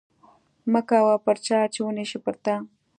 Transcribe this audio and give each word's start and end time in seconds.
مه 0.71 0.81
کوه 0.89 1.15
پر 1.25 1.37
چا 1.45 1.59
چې 1.73 1.79
ونشي 1.83 2.19
پر 2.25 2.35
تا 2.43 2.55